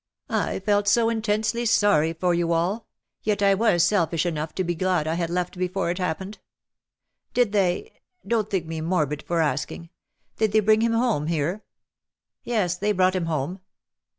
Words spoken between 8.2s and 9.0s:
don^t think me